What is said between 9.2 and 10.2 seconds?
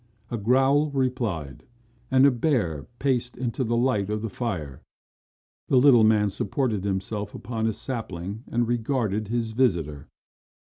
his visitor.